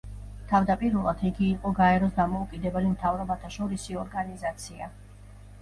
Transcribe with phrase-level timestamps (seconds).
[0.51, 4.91] თავდაპირველად იგი იყო გაეროს დამოუკიდებელი მთავრობათაშორისი ორგანიზაცია.